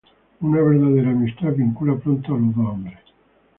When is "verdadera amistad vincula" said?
0.63-1.95